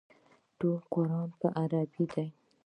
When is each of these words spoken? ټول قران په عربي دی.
ټول 0.59 0.77
قران 0.91 1.27
په 1.39 1.47
عربي 1.59 2.05
دی. 2.13 2.27